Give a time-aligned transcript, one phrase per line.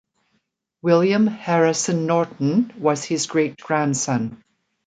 [0.81, 4.43] William Harrison Norton was his great-grandson.